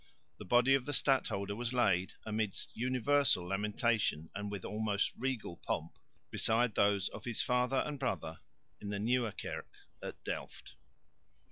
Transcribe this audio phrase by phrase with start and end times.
[0.39, 5.99] The body of the stadholder was laid, amidst universal lamentation and with almost regal pomp,
[6.31, 8.39] besides those of his father and brother
[8.79, 9.69] in the Nieuwe Kerk
[10.01, 10.73] at Delft.